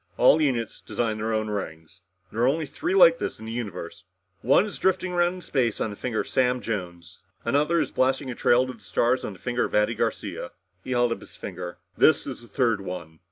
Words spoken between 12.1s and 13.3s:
is the third one."